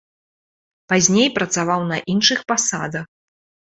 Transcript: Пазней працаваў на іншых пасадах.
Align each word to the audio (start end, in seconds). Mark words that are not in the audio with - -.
Пазней 0.93 1.29
працаваў 1.37 1.81
на 1.93 1.97
іншых 2.15 2.39
пасадах. 2.53 3.05